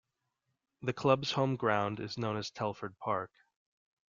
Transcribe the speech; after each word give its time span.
The 0.81 0.93
club's 0.93 1.31
home 1.33 1.55
ground 1.57 1.99
is 1.99 2.17
known 2.17 2.35
as 2.35 2.49
Telford 2.49 2.97
Park. 2.97 3.29